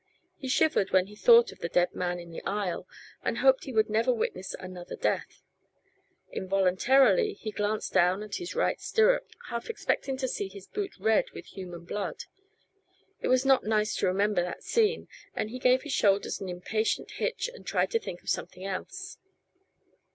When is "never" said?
3.87-4.11